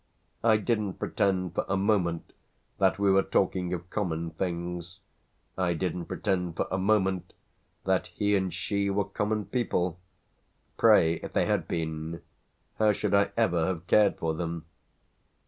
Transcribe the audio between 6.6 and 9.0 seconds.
a moment that he and she